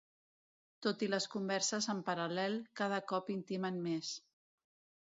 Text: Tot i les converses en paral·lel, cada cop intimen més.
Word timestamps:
Tot 0.85 1.03
i 1.07 1.09
les 1.13 1.27
converses 1.35 1.89
en 1.95 2.01
paral·lel, 2.09 2.59
cada 2.83 3.01
cop 3.13 3.31
intimen 3.39 3.81
més. 3.89 4.15